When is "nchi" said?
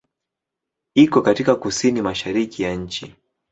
2.75-3.15